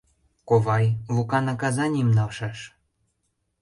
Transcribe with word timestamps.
—Ковай, 0.49 0.85
Лука 1.15 1.39
наказанийым 1.47 2.09
налшаш. 2.17 2.59